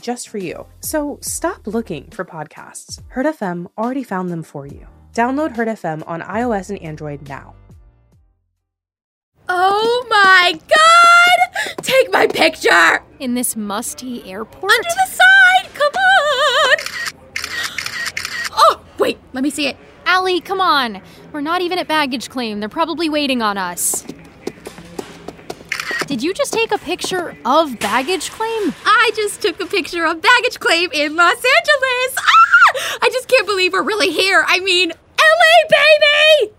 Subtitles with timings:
[0.00, 0.66] just for you.
[0.80, 3.00] So stop looking for podcasts.
[3.08, 4.86] Heard FM already found them for you.
[5.12, 7.54] Download Heard FM on iOS and Android now.
[9.48, 11.76] Oh my god!
[11.82, 13.02] Take my picture!
[13.20, 14.72] In this musty airport?
[14.72, 15.74] Under the side!
[15.74, 16.76] Come on!
[18.52, 19.76] Oh, wait, let me see it.
[20.04, 21.00] Allie, come on.
[21.32, 22.60] We're not even at baggage claim.
[22.60, 24.04] They're probably waiting on us.
[26.06, 28.72] Did you just take a picture of baggage claim?
[28.84, 32.16] I just took a picture of baggage claim in Los Angeles.
[32.16, 32.98] Ah!
[33.02, 34.44] I just can't believe we're really here.
[34.46, 36.52] I mean, LA, baby!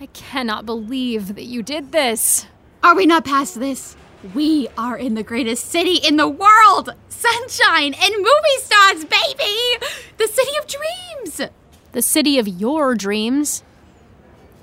[0.00, 2.46] I cannot believe that you did this.
[2.84, 3.96] Are we not past this?
[4.32, 6.90] We are in the greatest city in the world!
[7.08, 9.86] Sunshine and movie stars, baby!
[10.18, 11.50] The city of dreams!
[11.90, 13.64] The city of your dreams.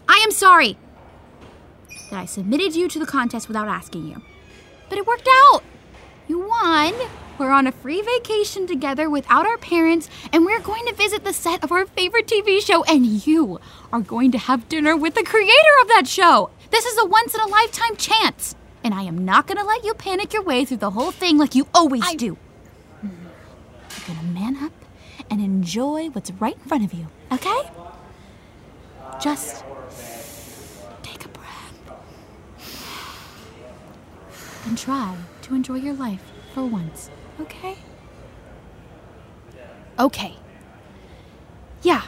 [0.08, 0.78] I am sorry
[2.10, 4.22] that I submitted you to the contest without asking you.
[4.90, 5.64] But it worked out!
[6.28, 6.94] You won!
[7.38, 11.34] We're on a free vacation together without our parents, and we're going to visit the
[11.34, 13.60] set of our favorite TV show, and you
[13.92, 16.50] are going to have dinner with the creator of that show!
[16.72, 18.56] This is a once in a lifetime chance!
[18.84, 21.56] And I am not gonna let you panic your way through the whole thing like
[21.56, 22.16] you always I...
[22.16, 22.38] do.
[23.04, 24.74] You're gonna man up
[25.30, 27.62] and enjoy what's right in front of you, okay?
[29.20, 29.64] Just
[31.02, 31.74] take a breath
[34.66, 37.76] and try to enjoy your life for once, okay?
[39.98, 40.36] Okay.
[41.82, 42.04] Yeah.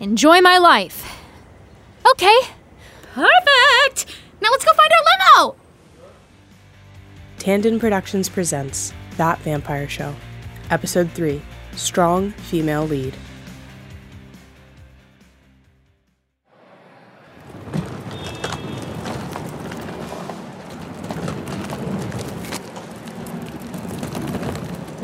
[0.00, 1.20] Enjoy my life.
[2.12, 2.38] Okay.
[3.12, 4.16] Perfect!
[4.40, 5.56] Now let's go find our limo!
[7.38, 10.14] Tandon Productions presents That Vampire Show,
[10.70, 11.42] Episode 3
[11.76, 13.14] Strong Female Lead.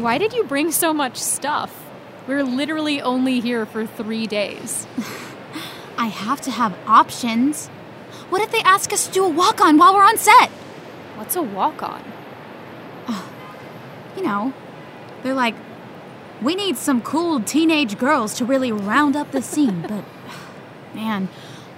[0.00, 1.84] Why did you bring so much stuff?
[2.27, 4.87] We're literally only here for three days.
[5.99, 7.69] I have to have options.
[8.31, 10.49] What if they ask us to do a walk on while we're on set?
[11.16, 12.03] What's a walk on?
[13.09, 13.22] Uh,
[14.16, 14.55] you know,
[15.22, 15.55] they're like,
[16.41, 20.05] we need some cool teenage girls to really round up the scene, but
[20.94, 21.28] man,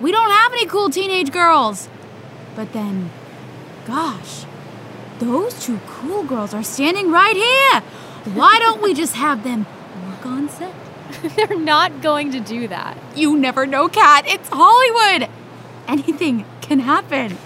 [0.01, 1.89] we don't have any cool teenage girls.
[2.55, 3.11] But then,
[3.85, 4.45] gosh,
[5.19, 7.83] those two cool girls are standing right here.
[8.25, 9.67] Why don't we just have them
[10.07, 10.75] work on set?
[11.37, 12.97] They're not going to do that.
[13.17, 14.25] You never know, Kat.
[14.29, 15.29] It's Hollywood.
[15.89, 17.37] Anything can happen.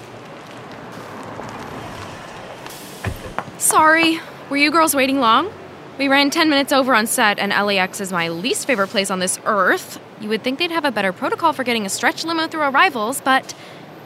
[3.58, 4.20] Sorry.
[4.50, 5.50] Were you girls waiting long?
[5.98, 9.18] We ran 10 minutes over on set, and LAX is my least favorite place on
[9.18, 9.98] this earth.
[10.20, 13.22] You would think they'd have a better protocol for getting a stretch limo through arrivals,
[13.22, 13.54] but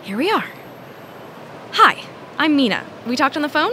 [0.03, 0.45] here we are.
[1.73, 2.05] Hi,
[2.39, 2.87] I'm Mina.
[3.07, 3.73] We talked on the phone?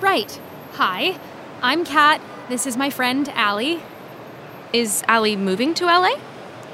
[0.00, 0.38] Right.
[0.74, 1.18] Hi,
[1.64, 2.20] I'm Kat.
[2.48, 3.80] This is my friend Allie.
[4.72, 6.16] Is Allie moving to LA?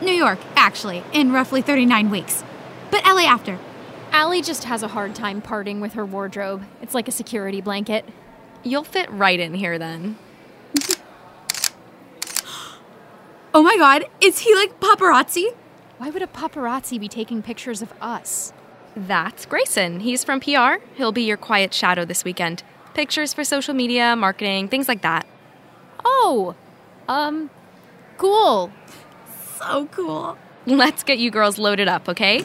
[0.00, 2.42] New York, actually, in roughly 39 weeks.
[2.90, 3.58] But LA after.
[4.12, 6.62] Allie just has a hard time parting with her wardrobe.
[6.80, 8.06] It's like a security blanket.
[8.62, 10.16] You'll fit right in here then.
[13.52, 15.54] oh my god, is he like paparazzi?
[15.98, 18.54] Why would a paparazzi be taking pictures of us?
[18.96, 20.00] That's Grayson.
[20.00, 20.82] He's from PR.
[20.94, 22.62] He'll be your quiet shadow this weekend.
[22.98, 25.24] Pictures for social media, marketing, things like that.
[26.04, 26.56] Oh,
[27.06, 27.48] um,
[28.16, 28.72] cool.
[29.56, 30.36] So cool.
[30.66, 32.44] Let's get you girls loaded up, okay?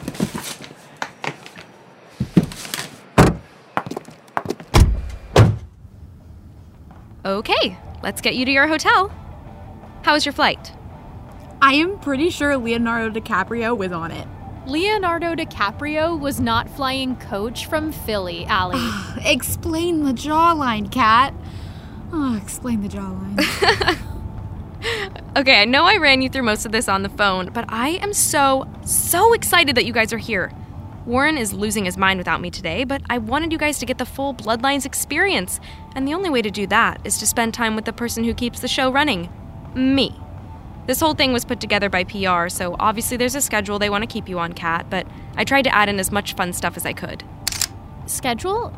[7.24, 9.12] Okay, let's get you to your hotel.
[10.04, 10.72] How was your flight?
[11.60, 14.28] I am pretty sure Leonardo DiCaprio was on it.
[14.66, 18.78] Leonardo DiCaprio was not flying coach from Philly, Allie.
[18.78, 21.34] Ah, explain the jawline, Kat.
[22.10, 23.38] Oh, ah, explain the jawline.
[25.36, 27.90] okay, I know I ran you through most of this on the phone, but I
[27.90, 30.50] am so, so excited that you guys are here.
[31.04, 33.98] Warren is losing his mind without me today, but I wanted you guys to get
[33.98, 35.60] the full Bloodlines experience,
[35.94, 38.32] and the only way to do that is to spend time with the person who
[38.32, 39.28] keeps the show running
[39.74, 40.18] me.
[40.86, 44.02] This whole thing was put together by PR, so obviously there's a schedule they want
[44.02, 46.76] to keep you on, Kat, but I tried to add in as much fun stuff
[46.76, 47.24] as I could.
[48.06, 48.68] Schedule?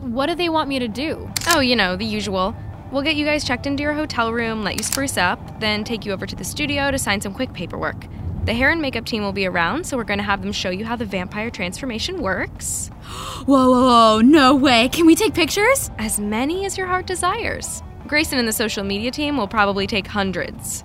[0.00, 1.30] What do they want me to do?
[1.48, 2.54] Oh, you know, the usual.
[2.92, 6.04] We'll get you guys checked into your hotel room, let you spruce up, then take
[6.04, 8.06] you over to the studio to sign some quick paperwork.
[8.44, 10.70] The hair and makeup team will be around, so we're going to have them show
[10.70, 12.88] you how the vampire transformation works.
[13.46, 14.88] Whoa, whoa, whoa, no way.
[14.90, 15.90] Can we take pictures?
[15.98, 17.82] As many as your heart desires.
[18.06, 20.84] Grayson and the social media team will probably take hundreds.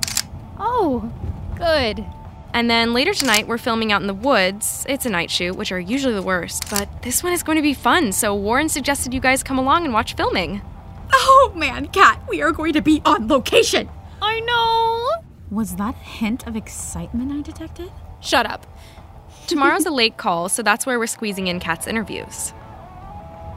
[0.64, 1.12] Oh,
[1.58, 2.06] good.
[2.54, 4.86] And then later tonight, we're filming out in the woods.
[4.88, 7.62] It's a night shoot, which are usually the worst, but this one is going to
[7.64, 10.62] be fun, so Warren suggested you guys come along and watch filming.
[11.14, 13.90] Oh man, Kat, we are going to be on location.
[14.22, 15.10] I know.
[15.50, 17.92] Was that a hint of excitement I detected?
[18.20, 18.68] Shut up.
[19.48, 22.54] Tomorrow's a late call, so that's where we're squeezing in Kat's interviews.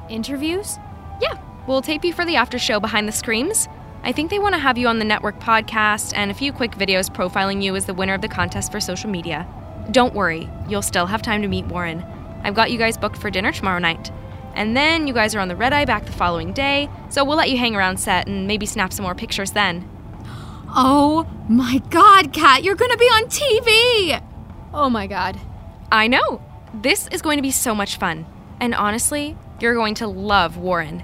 [0.09, 0.79] Interviews?
[1.21, 3.69] Yeah, we'll tape you for the after show behind the screams.
[4.07, 6.73] I think they want to have you on the network podcast and a few quick
[6.73, 9.49] videos profiling you as the winner of the contest for social media.
[9.93, 12.05] Don't worry, you'll still have time to meet Warren.
[12.43, 14.13] I've got you guys booked for dinner tomorrow night.
[14.55, 17.39] And then you guys are on the red eye back the following day, so we'll
[17.39, 19.89] let you hang around set and maybe snap some more pictures then.
[20.69, 24.23] Oh my god, Kat, you're gonna be on TV!
[24.75, 25.41] Oh my god.
[25.91, 26.43] I know!
[26.75, 28.27] This is going to be so much fun.
[28.61, 31.03] And honestly, you're going to love Warren.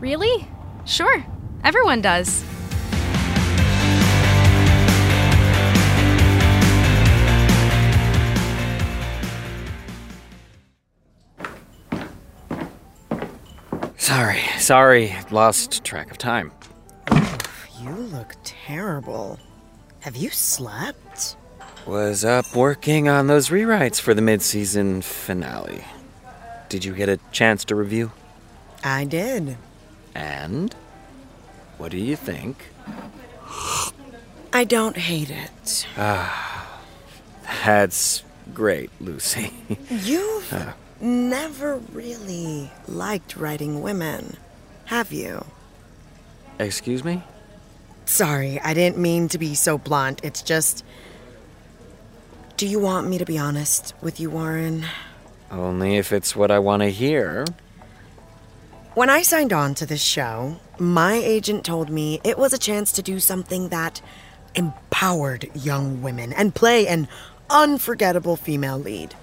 [0.00, 0.48] Really?
[0.84, 1.24] Sure,
[1.64, 2.44] everyone does.
[13.96, 16.52] Sorry, sorry, lost track of time.
[17.80, 19.40] You look terrible.
[20.00, 21.36] Have you slept?
[21.86, 25.84] Was up working on those rewrites for the mid season finale.
[26.68, 28.12] Did you get a chance to review?
[28.82, 29.56] I did.
[30.14, 30.74] And?
[31.84, 32.56] What do you think?
[34.54, 35.86] I don't hate it.
[35.98, 36.80] Ah,
[37.62, 39.52] That's great, Lucy.
[39.90, 44.38] You've never really liked writing women,
[44.86, 45.44] have you?
[46.58, 47.22] Excuse me?
[48.06, 50.24] Sorry, I didn't mean to be so blunt.
[50.24, 50.86] It's just.
[52.56, 54.86] Do you want me to be honest with you, Warren?
[55.50, 57.44] Only if it's what I want to hear.
[58.94, 62.92] When I signed on to this show, my agent told me it was a chance
[62.92, 64.00] to do something that
[64.54, 67.08] empowered young women and play an
[67.50, 69.16] unforgettable female lead.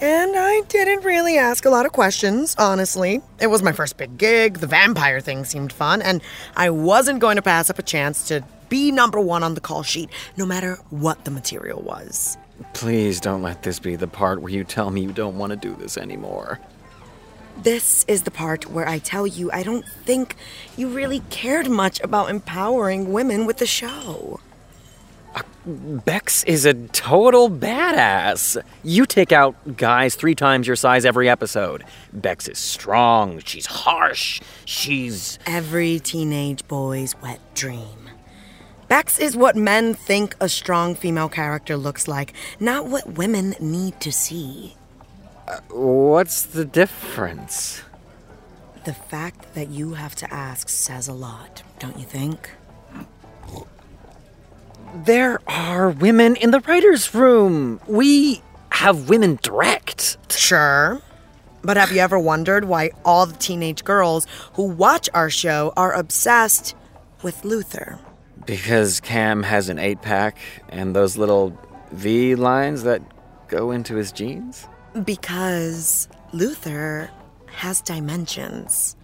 [0.00, 3.20] And I didn't really ask a lot of questions, honestly.
[3.40, 6.20] It was my first big gig, the vampire thing seemed fun, and
[6.56, 9.84] I wasn't going to pass up a chance to be number one on the call
[9.84, 12.36] sheet, no matter what the material was.
[12.72, 15.56] Please don't let this be the part where you tell me you don't want to
[15.56, 16.58] do this anymore.
[17.58, 20.36] This is the part where I tell you I don't think
[20.76, 24.40] you really cared much about empowering women with the show.
[25.34, 28.62] Uh, Bex is a total badass.
[28.82, 31.84] You take out guys three times your size every episode.
[32.12, 35.38] Bex is strong, she's harsh, she's.
[35.46, 38.10] Every teenage boy's wet dream.
[38.88, 43.98] Bex is what men think a strong female character looks like, not what women need
[44.00, 44.76] to see.
[45.70, 47.82] What's the difference?
[48.84, 52.50] The fact that you have to ask says a lot, don't you think?
[54.94, 57.80] There are women in the writer's room.
[57.86, 60.18] We have women direct.
[60.30, 61.00] Sure.
[61.62, 65.92] But have you ever wondered why all the teenage girls who watch our show are
[65.92, 66.76] obsessed
[67.22, 67.98] with Luther?
[68.44, 70.38] Because Cam has an eight pack
[70.68, 71.58] and those little
[71.90, 73.02] V lines that
[73.48, 74.68] go into his jeans?
[75.04, 77.10] Because Luther
[77.46, 78.96] has dimensions.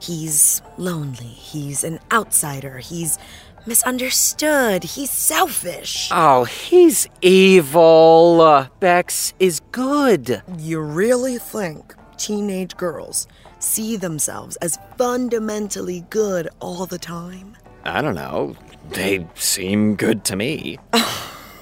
[0.00, 3.18] He's lonely, he's an outsider, he's
[3.66, 6.10] misunderstood, he's selfish.
[6.12, 8.66] Oh, he's evil.
[8.80, 10.42] Bex is good.
[10.58, 13.26] You really think teenage girls
[13.58, 17.56] see themselves as fundamentally good all the time?
[17.84, 18.56] I don't know.
[18.90, 20.78] They seem good to me.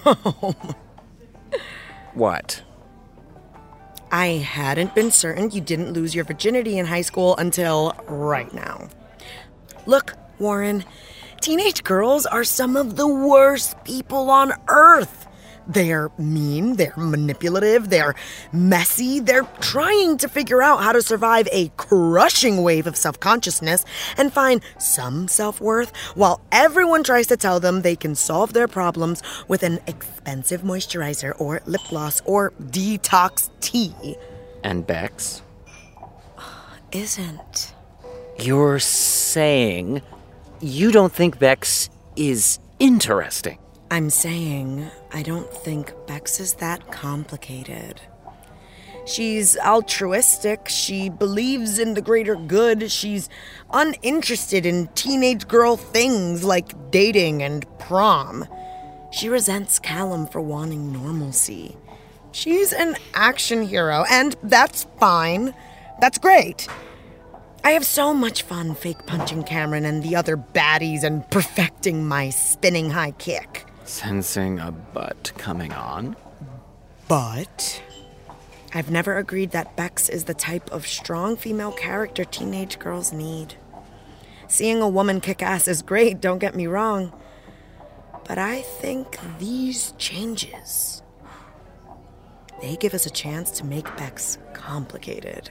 [0.08, 0.54] Oh
[2.16, 2.62] what?
[4.16, 8.88] I hadn't been certain you didn't lose your virginity in high school until right now.
[9.84, 10.86] Look, Warren,
[11.42, 15.25] teenage girls are some of the worst people on earth.
[15.66, 18.14] They're mean, they're manipulative, they're
[18.52, 23.84] messy, they're trying to figure out how to survive a crushing wave of self consciousness
[24.16, 28.68] and find some self worth while everyone tries to tell them they can solve their
[28.68, 34.16] problems with an expensive moisturizer or lip gloss or detox tea.
[34.62, 35.42] And Bex?
[36.92, 37.74] Isn't.
[38.38, 40.02] You're saying
[40.60, 43.58] you don't think Bex is interesting.
[43.90, 48.00] I'm saying I don't think Bex is that complicated.
[49.06, 50.68] She's altruistic.
[50.68, 52.90] She believes in the greater good.
[52.90, 53.28] She's
[53.72, 58.44] uninterested in teenage girl things like dating and prom.
[59.12, 61.76] She resents Callum for wanting normalcy.
[62.32, 65.54] She's an action hero, and that's fine.
[66.00, 66.66] That's great.
[67.62, 72.30] I have so much fun fake punching Cameron and the other baddies and perfecting my
[72.30, 73.65] spinning high kick.
[73.86, 76.16] Sensing a butt coming on.
[77.08, 77.82] But
[78.74, 83.54] I've never agreed that Bex is the type of strong female character teenage girls need.
[84.48, 87.12] Seeing a woman kick ass is great, don't get me wrong.
[88.26, 91.02] But I think these changes
[92.60, 95.50] they give us a chance to make Bex complicated.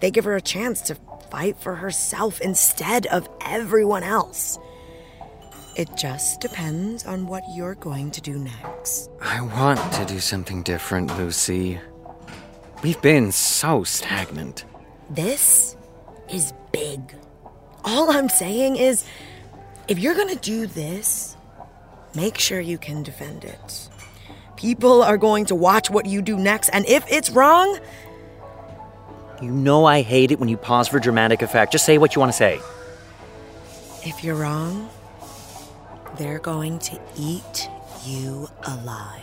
[0.00, 0.96] They give her a chance to
[1.30, 4.58] fight for herself instead of everyone else.
[5.74, 9.08] It just depends on what you're going to do next.
[9.22, 11.80] I want to do something different, Lucy.
[12.82, 14.64] We've been so stagnant.
[15.08, 15.76] This
[16.30, 17.00] is big.
[17.84, 19.04] All I'm saying is
[19.88, 21.36] if you're gonna do this,
[22.14, 23.88] make sure you can defend it.
[24.56, 27.78] People are going to watch what you do next, and if it's wrong,
[29.40, 31.72] You know I hate it when you pause for dramatic effect.
[31.72, 32.60] Just say what you want to say.
[34.04, 34.88] if you're wrong,
[36.18, 37.68] they're going to eat
[38.04, 39.20] you alive.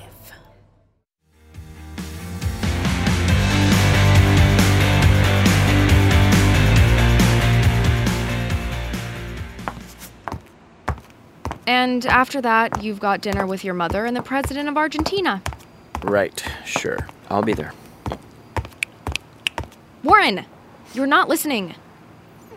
[11.67, 15.43] And after that, you've got dinner with your mother and the president of Argentina.
[16.01, 16.97] Right, sure.
[17.29, 17.73] I'll be there.
[20.03, 20.45] Warren,
[20.95, 21.75] you're not listening.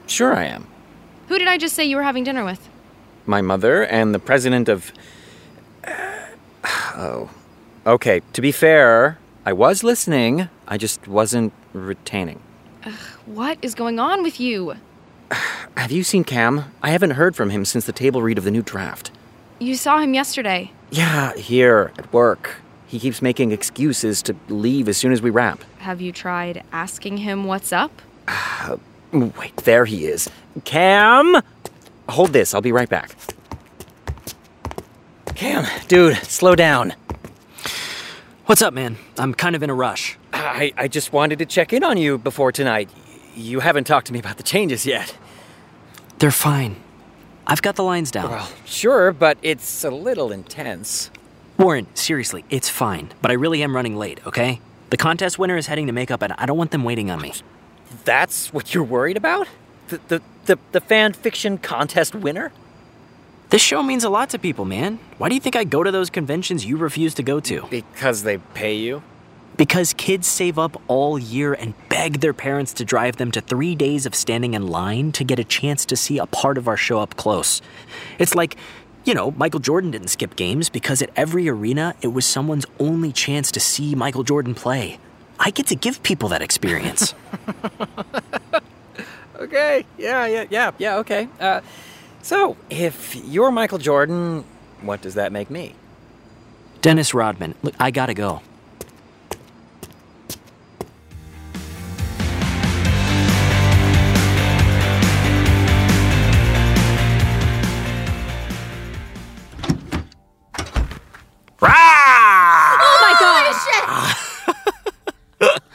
[0.07, 0.67] Sure, I am.
[1.29, 2.72] Who did I just say you were having dinner with?
[3.27, 4.93] My mother and the president of.
[5.85, 6.27] Uh,
[6.95, 7.31] oh.
[7.87, 10.49] Okay, to be fair, I was listening.
[10.69, 12.41] I just wasn't retaining.
[13.27, 14.75] What is going on with you?
[15.77, 16.73] Have you seen Cam?
[16.83, 19.11] I haven't heard from him since the table read of the new draft.
[19.59, 20.73] You saw him yesterday.
[20.91, 22.57] Yeah, here, at work.
[22.87, 25.65] He keeps making excuses to leave as soon as we wrap.
[25.79, 28.03] Have you tried asking him what's up?
[29.13, 30.29] Wait, there he is.
[30.65, 31.41] Cam!
[32.09, 33.15] Hold this, I'll be right back.
[35.35, 36.95] Cam, dude, slow down.
[38.47, 38.97] What's up, man?
[39.19, 40.19] I'm kind of in a rush.
[40.33, 42.91] I, I just wanted to check in on you before tonight.
[43.35, 45.17] You haven't talked to me about the changes yet.
[46.19, 46.77] They're fine.
[47.47, 48.31] I've got the lines down.
[48.31, 51.11] Well, sure, but it's a little intense.
[51.59, 54.61] Warren, seriously, it's fine, but I really am running late, okay?
[54.91, 57.33] The contest winner is heading to makeup, and I don't want them waiting on me.
[58.05, 59.49] That's what you're worried about?
[59.89, 62.53] The, the, the, the fan fiction contest winner?
[63.51, 64.99] This show means a lot to people, man.
[65.19, 67.67] Why do you think I go to those conventions you refuse to go to?
[67.69, 69.03] Because they pay you?
[69.59, 73.75] Because kids save up all year and beg their parents to drive them to three
[73.75, 76.79] days of standing in line to get a chance to see a part of our
[76.79, 77.61] show up close.
[78.19, 78.57] It's like,
[79.05, 83.13] you know, Michael Jordan didn't skip games because at every arena, it was someone's only
[83.13, 84.99] chance to see Michael Jordan play.
[85.39, 87.13] I get to give people that experience.
[89.43, 91.29] Okay, yeah, yeah, yeah, yeah, okay.
[91.41, 91.61] Uh,
[92.23, 94.45] so, if you're Michael Jordan,
[94.83, 95.75] what does that make me?
[96.81, 98.41] Dennis Rodman, look, I gotta go.
[111.65, 113.57] Oh my god!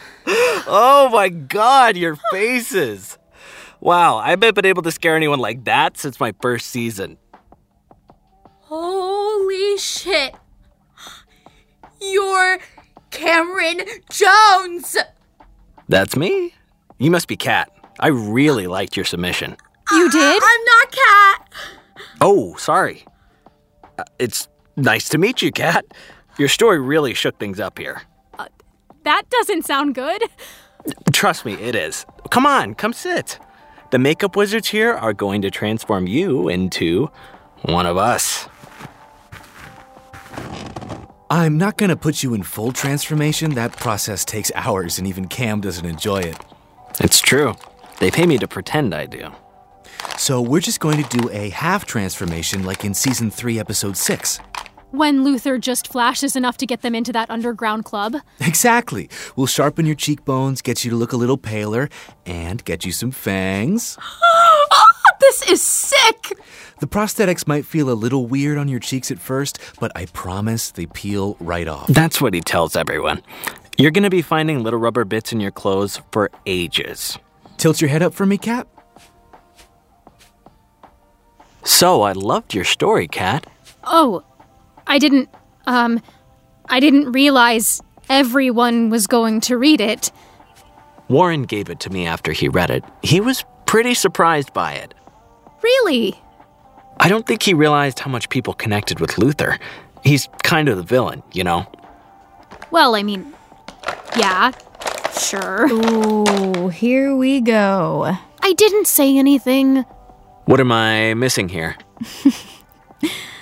[0.70, 3.17] Oh my god, your faces!
[3.88, 7.18] Wow, I haven't been able to scare anyone like that since my first season.
[8.64, 10.36] Holy shit!
[12.02, 12.60] You're
[13.12, 14.98] Cameron Jones!
[15.88, 16.54] That's me?
[16.98, 17.72] You must be Kat.
[17.98, 19.56] I really liked your submission.
[19.90, 20.44] You did?
[20.44, 21.54] I'm not Kat!
[22.20, 23.06] Oh, sorry.
[23.98, 25.86] Uh, it's nice to meet you, Kat.
[26.38, 28.02] Your story really shook things up here.
[29.06, 30.24] That doesn't sound good.
[31.14, 32.06] Trust me, it is.
[32.32, 33.40] Come on, come sit.
[33.90, 37.10] The makeup wizards here are going to transform you into
[37.62, 38.50] one of us.
[41.30, 43.56] I'm not gonna put you in full transformation.
[43.56, 46.38] That process takes hours, and even Cam doesn't enjoy it.
[47.00, 47.56] It's true.
[48.00, 49.32] They pay me to pretend I do.
[50.18, 54.40] So we're just going to do a half transformation like in season 3, episode 6.
[54.92, 58.16] When Luther just flashes enough to get them into that underground club.
[58.40, 59.10] Exactly.
[59.36, 61.90] We'll sharpen your cheekbones, get you to look a little paler,
[62.26, 63.98] and get you some fangs.
[64.70, 64.86] Ah,
[65.22, 66.38] this is sick!
[66.80, 70.72] The prosthetics might feel a little weird on your cheeks at first, but I promise
[70.72, 71.88] they peel right off.
[71.88, 73.22] That's what he tells everyone.
[73.78, 77.18] You're gonna be finding little rubber bits in your clothes for ages.
[77.58, 78.68] Tilt your head up for me, Kat.
[81.64, 83.48] So, I loved your story, Kat.
[83.84, 84.24] Oh,
[84.88, 85.30] I didn't,
[85.66, 86.02] um,
[86.70, 90.12] I didn't realize everyone was going to read it.
[91.10, 92.84] Warren gave it to me after he read it.
[93.04, 94.94] He was pretty surprised by it.
[95.64, 96.20] Really?
[97.00, 99.60] I don't think he realized how much people connected with Luther.
[100.04, 101.66] He's kind of the villain, you know?
[102.72, 103.34] Well, I mean,
[104.18, 104.52] yeah,
[105.18, 105.68] sure.
[105.70, 108.18] Ooh, here we go.
[108.42, 109.84] I didn't say anything.
[110.46, 111.76] What am I missing here?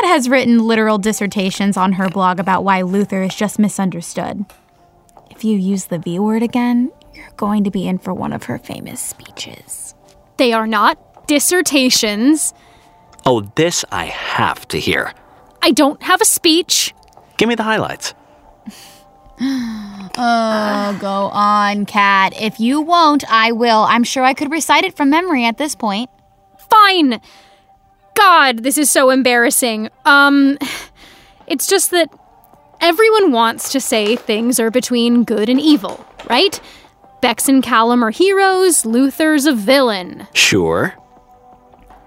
[0.00, 4.44] Kat has written literal dissertations on her blog about why Luther is just misunderstood.
[5.30, 8.44] If you use the V word again, you're going to be in for one of
[8.44, 9.94] her famous speeches.
[10.36, 12.54] They are not dissertations.
[13.24, 15.12] Oh, this I have to hear.
[15.62, 16.92] I don't have a speech.
[17.36, 18.14] Give me the highlights.
[20.16, 22.40] Oh, go on, Kat.
[22.40, 23.80] If you won't, I will.
[23.80, 26.08] I'm sure I could recite it from memory at this point.
[26.70, 27.20] Fine.
[28.14, 29.90] God, this is so embarrassing.
[30.04, 30.58] Um,
[31.46, 32.08] it's just that
[32.80, 36.60] everyone wants to say things are between good and evil, right?
[37.20, 40.26] Bex and Callum are heroes, Luther's a villain.
[40.34, 40.94] Sure.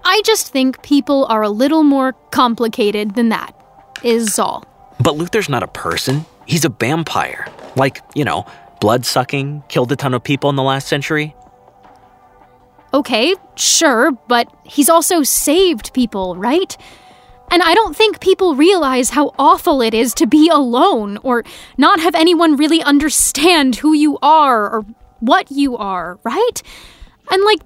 [0.04, 3.54] I just think people are a little more complicated than that,
[4.02, 4.64] is all.
[5.00, 6.24] But Luther's not a person.
[6.46, 7.46] He's a vampire.
[7.76, 8.46] Like, you know,
[8.80, 11.34] blood sucking, killed a ton of people in the last century.
[12.94, 16.76] Okay, sure, but he's also saved people, right?
[17.50, 21.44] And I don't think people realize how awful it is to be alone or
[21.76, 24.86] not have anyone really understand who you are or
[25.20, 26.62] what you are, right?
[27.30, 27.60] And like,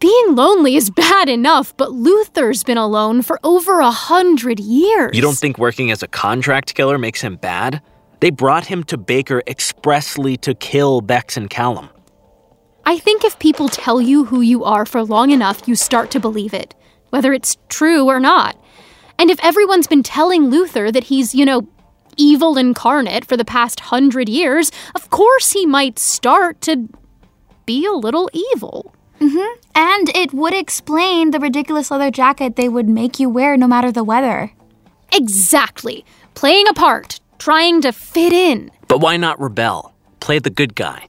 [0.00, 5.10] being lonely is bad enough, but Luther's been alone for over a hundred years.
[5.14, 7.82] You don't think working as a contract killer makes him bad?
[8.20, 11.88] They brought him to Baker expressly to kill Bex and Callum.
[12.88, 16.18] I think if people tell you who you are for long enough, you start to
[16.18, 16.74] believe it,
[17.10, 18.58] whether it's true or not.
[19.18, 21.68] And if everyone's been telling Luther that he's, you know,
[22.16, 26.88] evil incarnate for the past hundred years, of course he might start to
[27.66, 28.94] be a little evil.
[29.20, 29.60] Mm-hmm.
[29.74, 33.92] And it would explain the ridiculous leather jacket they would make you wear no matter
[33.92, 34.52] the weather.
[35.12, 36.06] Exactly.
[36.32, 38.70] Playing a part, trying to fit in.
[38.86, 39.92] But why not rebel?
[40.20, 41.08] Play the good guy.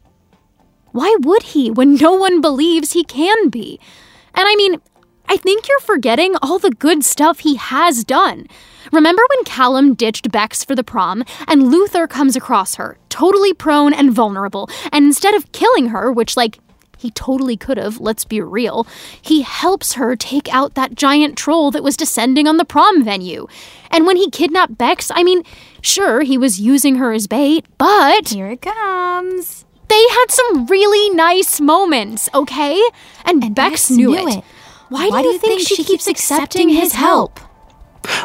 [0.99, 3.79] Why would he when no one believes he can be?
[4.35, 4.81] And I mean,
[5.29, 8.47] I think you're forgetting all the good stuff he has done.
[8.91, 13.93] Remember when Callum ditched Bex for the prom and Luther comes across her, totally prone
[13.93, 16.59] and vulnerable, and instead of killing her, which, like,
[16.97, 18.85] he totally could have, let's be real,
[19.21, 23.47] he helps her take out that giant troll that was descending on the prom venue.
[23.89, 25.43] And when he kidnapped Bex, I mean,
[25.81, 29.63] sure, he was using her as bait, but Here it comes.
[29.89, 32.81] They had some really nice moments, okay?
[33.25, 34.37] And, And Bex, Bex knew, knew it.
[34.37, 34.43] it.
[34.89, 37.39] Why, do you think, she, keeps accepting his help?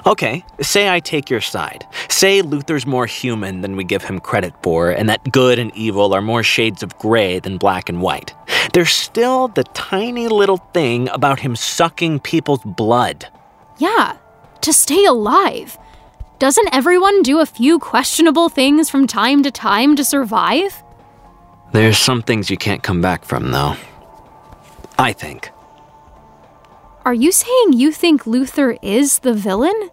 [0.07, 1.87] Okay, say I take your side.
[2.09, 6.15] Say Luther's more human than we give him credit for, and that good and evil
[6.15, 8.35] are more shades of gray than black and white.
[8.73, 13.27] There's still the tiny little thing about him sucking people's blood.
[13.79, 14.17] Yeah,
[14.61, 15.77] to stay alive.
[16.39, 20.84] Doesn't everyone do a few questionable things from time to time to survive?
[21.75, 23.75] There's some things you can't come back from, though.
[24.97, 25.51] I think.
[27.05, 29.91] Are you saying you think Luther is the villain?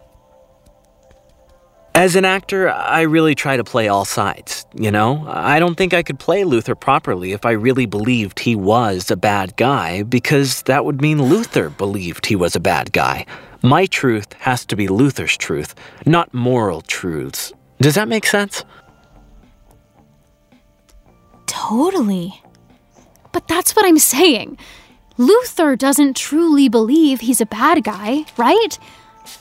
[1.92, 5.24] As an actor, I really try to play all sides, you know?
[5.26, 9.16] I don't think I could play Luther properly if I really believed he was a
[9.16, 13.26] bad guy, because that would mean Luther believed he was a bad guy.
[13.60, 15.74] My truth has to be Luther's truth,
[16.06, 17.52] not moral truths.
[17.80, 18.64] Does that make sense?
[21.52, 22.42] Totally.
[23.30, 24.56] But that's what I'm saying.
[25.18, 28.78] Luther doesn't truly believe he's a bad guy, right?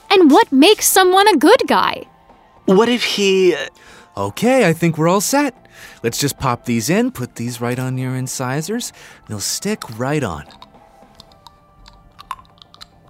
[0.10, 2.04] And what makes someone a good guy?
[2.66, 3.56] What if he.
[3.56, 3.68] Uh,
[4.28, 5.56] okay, I think we're all set.
[6.04, 8.92] Let's just pop these in, put these right on your incisors.
[9.30, 10.46] They'll stick right on.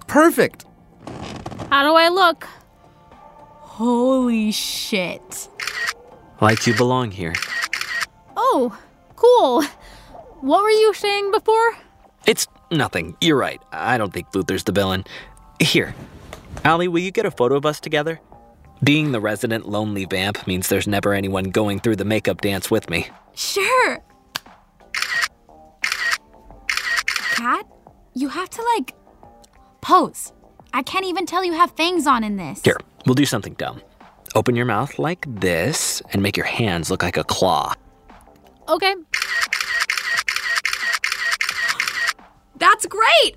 [0.06, 0.64] Perfect.
[1.70, 2.46] How do I look?
[3.10, 5.48] Holy shit.
[6.40, 7.34] Like you belong here.
[8.36, 8.78] Oh,
[9.22, 9.62] cool.
[10.40, 11.76] What were you saying before?
[12.26, 13.16] It's nothing.
[13.20, 13.62] You're right.
[13.70, 15.04] I don't think Luther's the villain.
[15.60, 15.94] Here.
[16.64, 18.20] Allie, will you get a photo of us together?
[18.82, 22.90] Being the resident lonely vamp means there's never anyone going through the makeup dance with
[22.90, 23.08] me.
[23.34, 23.98] Sure.
[27.36, 27.66] Kat,
[28.14, 28.94] you have to like
[29.80, 30.32] pose.
[30.72, 32.60] I can't even tell you have fangs on in this.
[32.64, 33.80] Here, we'll do something dumb.
[34.34, 37.74] Open your mouth like this and make your hands look like a claw.
[38.68, 38.94] Okay.
[42.62, 43.34] That's great!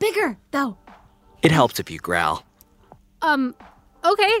[0.00, 0.76] Bigger, though.
[1.42, 2.42] It helps if you growl.
[3.22, 3.54] Um,
[4.04, 4.40] okay.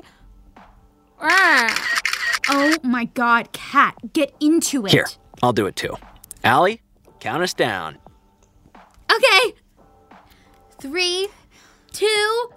[1.20, 4.90] Oh my god, Kat, get into it.
[4.90, 5.06] Here,
[5.40, 5.96] I'll do it too.
[6.42, 6.82] Allie,
[7.20, 7.98] count us down.
[9.12, 9.54] Okay.
[10.80, 11.28] Three,
[11.92, 12.50] two,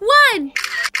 [0.00, 0.52] one.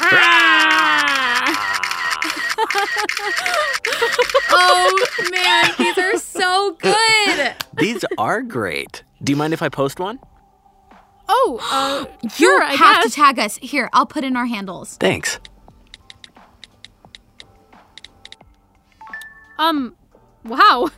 [4.50, 7.54] oh man, these are so good.
[7.76, 9.02] These are great.
[9.22, 10.18] Do you mind if I post one?
[11.28, 13.10] Oh, uh, You sure, I have guess.
[13.12, 13.58] to tag us.
[13.60, 14.96] Here, I'll put in our handles.
[14.96, 15.38] Thanks.
[19.58, 19.94] Um,
[20.44, 20.88] wow.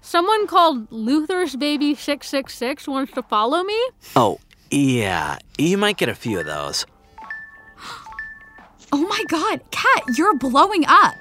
[0.00, 3.78] Someone called Luther's Baby 666 wants to follow me?
[4.14, 4.38] Oh,
[4.70, 6.86] yeah, you might get a few of those.
[8.92, 11.16] Oh my god, Kat, you're blowing up.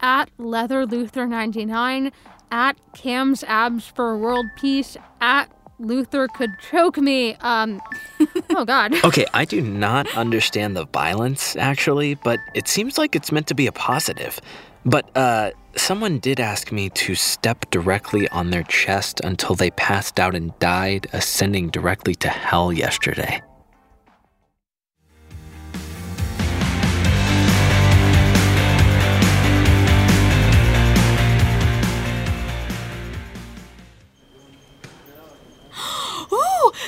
[0.00, 2.12] At Leather Luther 99,
[2.52, 7.34] at Cam's Abs for World Peace, at Luther could choke me.
[7.36, 7.80] Um,
[8.50, 8.94] oh god.
[9.04, 13.54] Okay, I do not understand the violence, actually, but it seems like it's meant to
[13.54, 14.40] be a positive.
[14.84, 20.18] But, uh, someone did ask me to step directly on their chest until they passed
[20.18, 23.42] out and died, ascending directly to hell yesterday.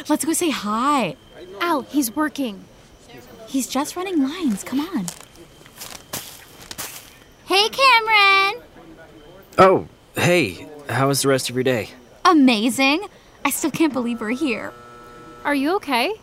[0.08, 1.16] Let's go say hi.
[1.60, 2.64] Al, he's working.
[3.46, 4.62] He's just running lines.
[4.64, 5.06] Come on.
[7.46, 8.62] Hey, Cameron.
[9.58, 11.90] Oh, hey, how was the rest of your day?
[12.24, 13.04] Amazing.
[13.44, 14.72] I still can't believe we're here.
[15.44, 16.14] Are you okay?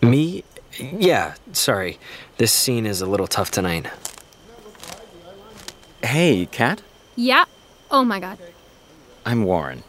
[0.00, 0.44] Me?
[0.78, 1.98] Yeah, sorry.
[2.36, 3.86] This scene is a little tough tonight.
[6.04, 6.82] Hey, Kat.
[7.16, 7.46] Yeah.
[7.90, 8.38] Oh my god.
[9.26, 9.82] I'm Warren.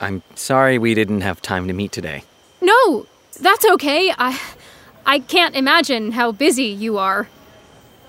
[0.00, 2.22] I'm sorry we didn't have time to meet today.
[2.60, 3.06] No,
[3.40, 4.12] that's okay.
[4.18, 4.40] I
[5.06, 7.28] I can't imagine how busy you are.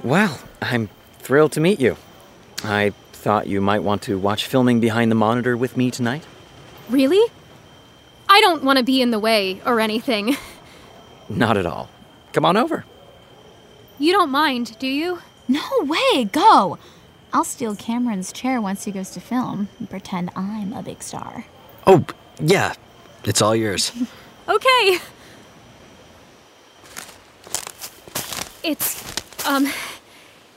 [0.04, 1.98] Well, I'm thrilled to meet you.
[2.64, 6.26] I thought you might want to watch filming behind the monitor with me tonight.
[6.90, 7.24] Really?
[8.28, 10.38] I don't want to be in the way or anything.
[11.30, 11.90] Not at all.
[12.34, 12.86] Come on over.
[13.98, 15.20] You don't mind, do you?
[15.48, 16.26] No way.
[16.26, 16.78] Go.
[17.34, 21.46] I'll steal Cameron's chair once he goes to film and pretend I'm a big star.
[21.86, 22.06] Oh,
[22.40, 22.74] yeah,
[23.24, 23.92] it's all yours.
[24.50, 24.98] Okay.
[28.64, 29.68] It's um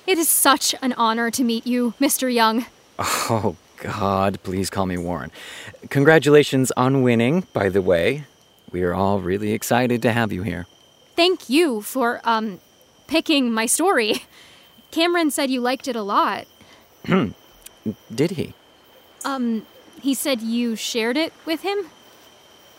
[0.06, 2.32] it is such an honor to meet you, Mr.
[2.32, 2.66] Young.
[2.98, 5.30] Oh, God, please call me Warren.
[5.90, 8.24] Congratulations on winning, by the way.
[8.70, 10.66] We are all really excited to have you here.
[11.14, 12.60] Thank you for um
[13.08, 14.22] picking my story.
[14.90, 16.46] Cameron said you liked it a lot.
[18.14, 18.54] Did he?
[19.24, 19.66] Um
[20.00, 21.90] he said you shared it with him?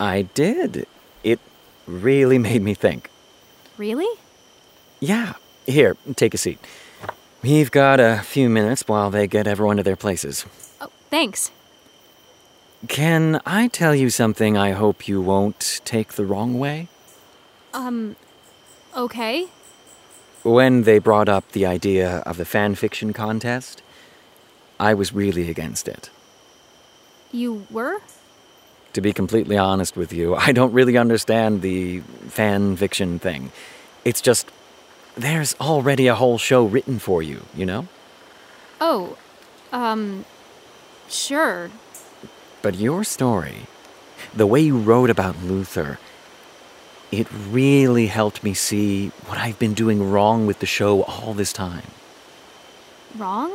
[0.00, 0.86] I did.
[1.86, 3.10] Really made me think.
[3.76, 4.08] Really?
[5.00, 5.34] Yeah.
[5.66, 6.58] Here, take a seat.
[7.42, 10.46] We've got a few minutes while they get everyone to their places.
[10.80, 11.50] Oh, thanks.
[12.88, 16.88] Can I tell you something I hope you won't take the wrong way?
[17.72, 18.16] Um
[18.94, 19.46] okay.
[20.42, 23.82] When they brought up the idea of the fan fiction contest,
[24.78, 26.10] I was really against it.
[27.32, 28.00] You were?
[28.94, 33.50] To be completely honest with you, I don't really understand the fan fiction thing.
[34.04, 34.48] It's just,
[35.16, 37.88] there's already a whole show written for you, you know?
[38.80, 39.16] Oh.
[39.72, 40.24] Um
[41.08, 41.70] sure.
[42.62, 43.66] But your story,
[44.32, 45.98] the way you wrote about Luther,
[47.10, 51.52] it really helped me see what I've been doing wrong with the show all this
[51.52, 51.90] time.
[53.16, 53.52] Wrong?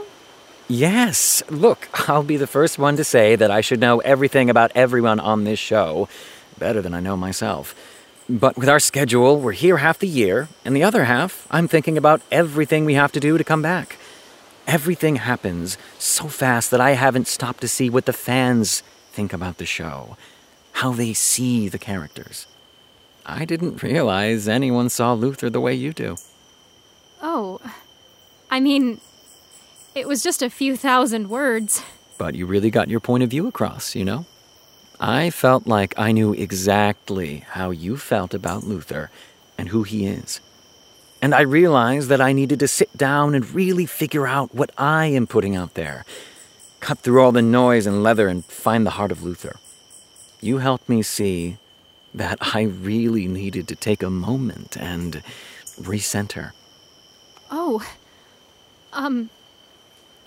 [0.71, 4.71] Yes, look, I'll be the first one to say that I should know everything about
[4.75, 6.07] everyone on this show,
[6.59, 7.73] better than I know myself.
[8.29, 11.97] But with our schedule, we're here half the year, and the other half, I'm thinking
[11.97, 13.97] about everything we have to do to come back.
[14.67, 19.57] Everything happens so fast that I haven't stopped to see what the fans think about
[19.57, 20.17] the show,
[20.73, 22.45] how they see the characters.
[23.25, 26.17] I didn't realize anyone saw Luther the way you do.
[27.23, 27.59] Oh.
[28.51, 29.01] I mean,
[29.95, 31.83] it was just a few thousand words.
[32.17, 34.25] But you really got your point of view across, you know?
[34.99, 39.09] I felt like I knew exactly how you felt about Luther
[39.57, 40.41] and who he is.
[41.21, 45.07] And I realized that I needed to sit down and really figure out what I
[45.07, 46.05] am putting out there.
[46.79, 49.57] Cut through all the noise and leather and find the heart of Luther.
[50.41, 51.57] You helped me see
[52.13, 55.21] that I really needed to take a moment and
[55.79, 56.51] recenter.
[57.51, 57.85] Oh.
[58.93, 59.29] Um,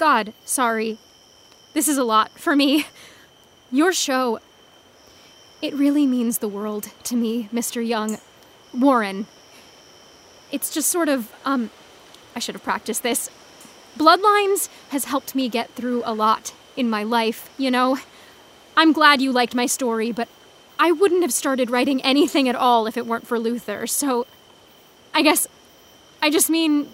[0.02, 0.98] God, sorry.
[1.74, 2.86] This is a lot for me.
[3.70, 4.40] Your show,
[5.62, 7.86] it really means the world to me, Mr.
[7.86, 8.18] Young.
[8.74, 9.28] Warren.
[10.50, 11.70] It's just sort of, um,
[12.34, 13.30] I should have practiced this.
[13.96, 17.96] Bloodlines has helped me get through a lot in my life, you know?
[18.76, 20.26] I'm glad you liked my story, but
[20.80, 24.26] I wouldn't have started writing anything at all if it weren't for Luther, so
[25.14, 25.46] I guess
[26.20, 26.88] I just mean,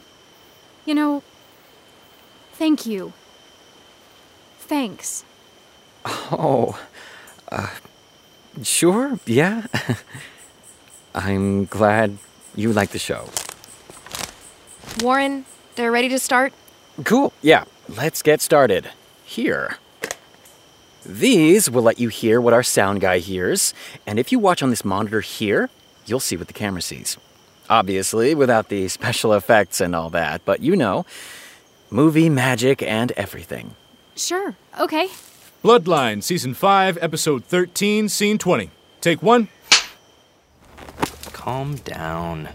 [0.84, 1.22] you know,
[2.58, 3.12] thank you.
[4.58, 5.24] Thanks.
[6.04, 6.78] Oh,
[7.50, 7.68] uh,
[8.62, 9.66] sure, yeah.
[11.14, 12.18] I'm glad
[12.54, 13.28] you like the show.
[15.00, 15.44] Warren,
[15.76, 16.52] they're ready to start?
[17.04, 18.90] Cool, yeah, let's get started.
[19.24, 19.78] Here.
[21.06, 23.72] These will let you hear what our sound guy hears,
[24.06, 25.70] and if you watch on this monitor here,
[26.06, 27.16] you'll see what the camera sees.
[27.70, 31.06] Obviously, without the special effects and all that, but you know,
[31.90, 33.74] movie magic and everything.
[34.16, 35.08] Sure, okay.
[35.64, 38.70] Bloodline, Season 5, Episode 13, Scene 20.
[39.00, 39.48] Take one.
[41.32, 42.50] Calm down.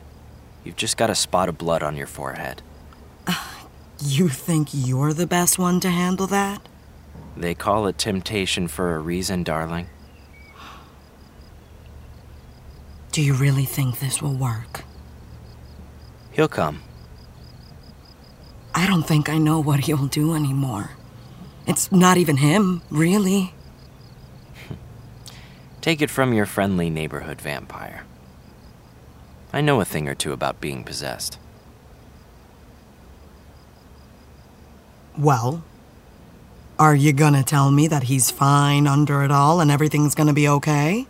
[0.64, 2.62] You've just got a spot of blood on your forehead.
[4.06, 6.68] You think you're the best one to handle that?
[7.38, 9.88] They call it temptation for a reason, darling.
[13.14, 14.84] Do you really think this will work?
[16.32, 16.82] He'll come.
[18.76, 20.92] I don't think I know what he'll do anymore.
[21.68, 23.54] It's not even him, really.
[25.82, 28.04] Take it from your friendly neighborhood vampire.
[29.52, 31.38] I know a thing or two about being possessed.
[35.18, 35.64] Well,
[36.80, 40.48] are you gonna tell me that he's fine under it all and everything's gonna be
[40.48, 41.06] okay?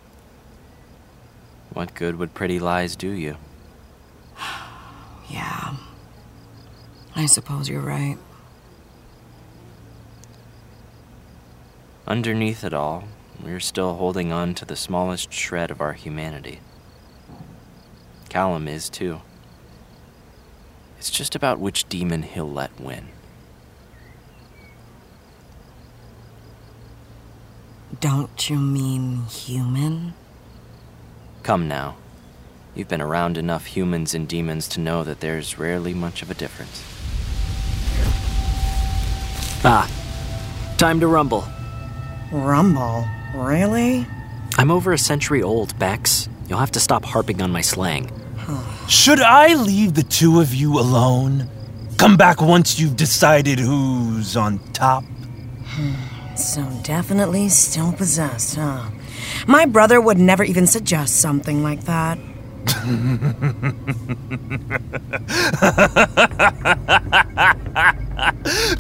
[1.72, 3.38] What good would pretty lies do you?
[5.30, 5.76] Yeah.
[7.16, 8.18] I suppose you're right.
[12.08, 13.06] Underneath it all,
[13.44, 16.60] we're still holding on to the smallest shred of our humanity.
[18.30, 19.22] Callum is too.
[20.98, 23.10] It's just about which demon he'll let win.
[28.00, 30.14] Don't you mean human?
[31.44, 31.96] Come now.
[32.76, 36.34] You've been around enough humans and demons to know that there's rarely much of a
[36.34, 36.93] difference.
[39.66, 39.90] Ah,
[40.78, 41.46] time to rumble.
[42.34, 43.08] Rumble?
[43.34, 44.06] Really?
[44.58, 46.28] I'm over a century old, Bex.
[46.48, 48.12] You'll have to stop harping on my slang.
[48.90, 51.48] Should I leave the two of you alone?
[51.98, 55.06] Come back once you've decided who's on top?
[56.36, 58.90] So definitely still possessed, huh?
[59.46, 62.18] My brother would never even suggest something like that.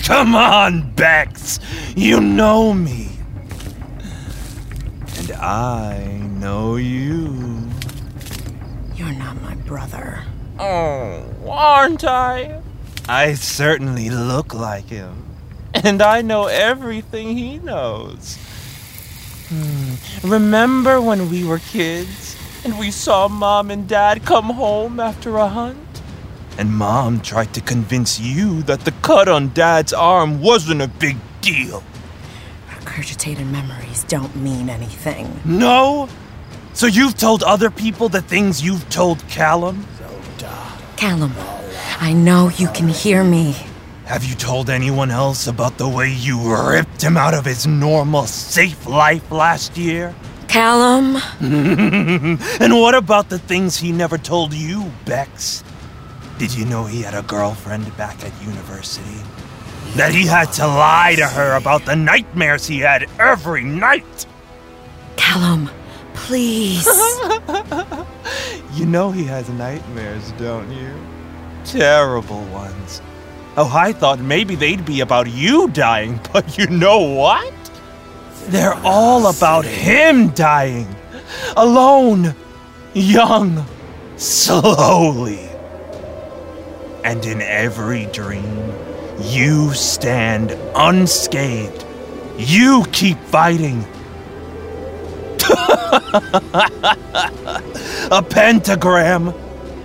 [0.04, 1.60] Come on, Bex.
[1.96, 3.10] You know me.
[5.18, 6.04] And I
[6.39, 7.70] know you.
[8.96, 10.24] You're not my brother.
[10.60, 12.62] Oh, aren't I?
[13.08, 15.24] I certainly look like him.
[15.74, 18.38] And I know everything he knows.
[19.50, 19.96] Hmm,
[20.28, 25.48] Remember when we were kids and we saw mom and dad come home after a
[25.48, 25.78] hunt?
[26.58, 31.18] And mom tried to convince you that the cut on dad's arm wasn't a big
[31.42, 31.84] deal.
[32.70, 35.39] Regurgitated memories don't mean anything.
[35.46, 36.10] No?
[36.74, 39.86] So you've told other people the things you've told Callum?
[40.96, 41.34] Callum,
[42.00, 43.56] I know you can hear me.
[44.06, 48.26] Have you told anyone else about the way you ripped him out of his normal,
[48.26, 50.13] safe life last year?
[50.48, 51.18] Callum?
[51.39, 55.63] and what about the things he never told you, Bex?
[56.38, 59.22] Did you know he had a girlfriend back at university?
[59.96, 64.26] That he had to lie to her about the nightmares he had every night?
[65.15, 65.69] Callum,
[66.13, 66.88] please.
[68.74, 70.91] You know he has nightmares, don't you?
[71.63, 73.04] Terrible ones.
[73.56, 77.54] Oh, I thought maybe they'd be about you dying, but you know what?
[78.48, 80.88] They're all about him dying.
[81.56, 82.36] Alone.
[82.96, 83.63] Young.
[84.17, 85.53] Slowly.
[87.04, 88.74] And in every dream,
[89.22, 91.86] you stand unscathed.
[92.38, 93.86] You keep fighting.
[98.12, 99.28] A pentagram.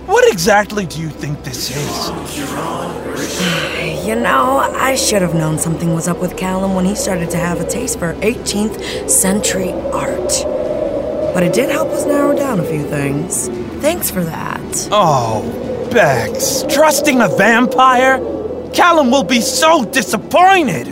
[0.07, 2.09] What exactly do you think this is?
[4.07, 7.37] you know, I should have known something was up with Callum when he started to
[7.37, 10.45] have a taste for 18th century art.
[11.33, 13.49] But it did help us narrow down a few things.
[13.81, 14.89] Thanks for that.
[14.91, 18.19] Oh, Bex, trusting a vampire?
[18.73, 20.87] Callum will be so disappointed.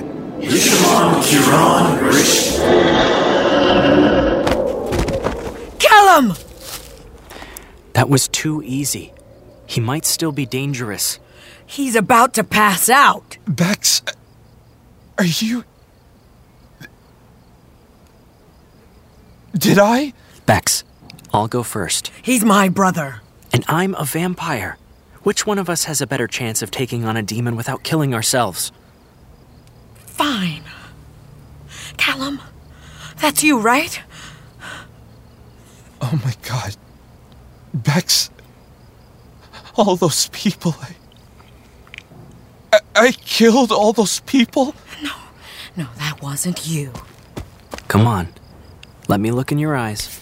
[5.80, 6.34] Callum!
[7.94, 9.14] That was too easy.
[9.68, 11.20] He might still be dangerous.
[11.66, 13.38] He's about to pass out.
[13.48, 14.02] Bex,
[15.18, 15.64] are you.
[19.56, 20.14] Did I?
[20.46, 20.84] Bex,
[21.34, 22.12] I'll go first.
[22.22, 23.22] He's my brother.
[23.54, 24.78] And I'm a vampire.
[25.28, 28.14] Which one of us has a better chance of taking on a demon without killing
[28.14, 28.72] ourselves?
[29.98, 30.64] Fine.
[31.98, 32.40] Callum,
[33.18, 34.02] that's you, right?
[36.00, 36.78] Oh my god.
[37.74, 38.30] Bex.
[39.76, 40.74] All those people.
[40.82, 40.96] I.
[42.72, 44.76] I, I killed all those people?
[45.04, 45.12] No,
[45.76, 46.94] no, that wasn't you.
[47.90, 48.30] Come on.
[49.10, 50.22] Let me look in your eyes.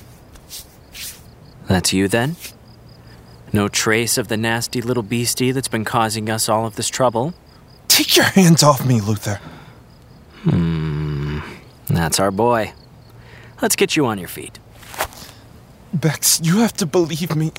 [1.67, 2.37] That's you then?
[3.55, 7.33] No trace of the nasty little beastie that's been causing us all of this trouble?
[7.87, 9.39] Take your hands off me, Luther.
[10.41, 11.39] Hmm.
[11.87, 12.73] That's our boy.
[13.61, 14.59] Let's get you on your feet.
[15.93, 17.53] Bex, you have to believe me.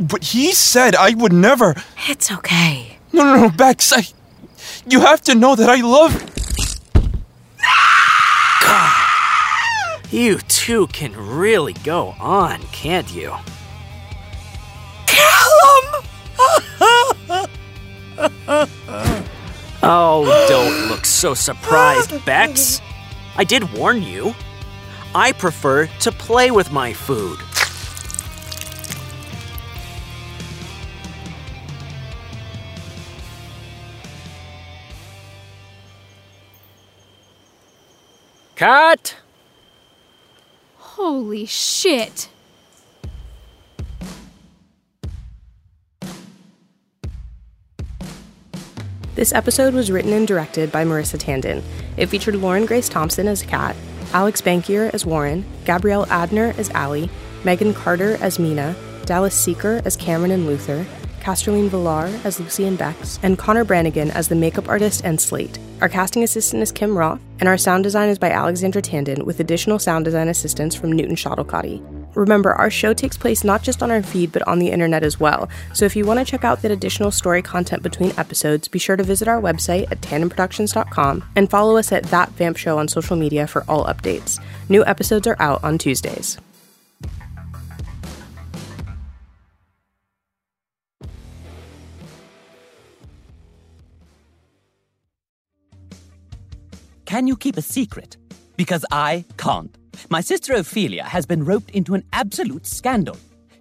[0.00, 1.76] But he said I would never.
[2.08, 2.98] It's okay.
[3.12, 4.02] No, no, no, Bex, I.
[4.84, 6.12] You have to know that I love.
[10.10, 13.32] You two can really go on, can't you?
[21.24, 22.82] So surprised, ah, Bex.
[23.34, 24.34] I did warn you.
[25.14, 27.38] I prefer to play with my food.
[38.54, 39.16] Cut!
[40.76, 42.28] Holy shit.
[49.24, 51.62] This episode was written and directed by Marissa Tandon.
[51.96, 53.74] It featured Lauren Grace Thompson as Kat,
[54.12, 57.08] Alex Bankier as Warren, Gabrielle Adner as Allie,
[57.42, 60.84] Megan Carter as Mina, Dallas Seeker as Cameron and Luther,
[61.24, 65.58] Casterline Villar as Lucy and Bex, and Connor Brannigan as the makeup artist and Slate.
[65.80, 69.40] Our casting assistant is Kim Roth, and our sound design is by Alexandra Tandon, with
[69.40, 71.82] additional sound design assistance from Newton Shuttlecotty.
[72.14, 75.18] Remember, our show takes place not just on our feed, but on the internet as
[75.18, 75.48] well.
[75.72, 78.96] So if you want to check out that additional story content between episodes, be sure
[78.96, 83.16] to visit our website at tandonproductions.com and follow us at That Vamp Show on social
[83.16, 84.38] media for all updates.
[84.68, 86.38] New episodes are out on Tuesdays.
[97.14, 98.16] Can you keep a secret?
[98.56, 99.72] Because I can't.
[100.10, 103.16] My sister Ophelia has been roped into an absolute scandal.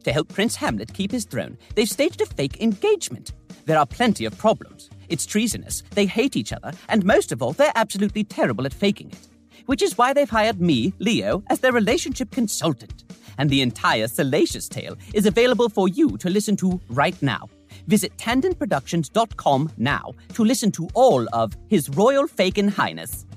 [0.05, 3.33] To help Prince Hamlet keep his throne, they've staged a fake engagement.
[3.65, 4.89] There are plenty of problems.
[5.07, 9.11] It's treasonous, they hate each other, and most of all, they're absolutely terrible at faking
[9.11, 9.27] it.
[9.67, 13.03] Which is why they've hired me, Leo, as their relationship consultant.
[13.37, 17.49] And the entire salacious tale is available for you to listen to right now.
[17.85, 23.27] Visit tandonproductions.com now to listen to all of His Royal Faken Highness.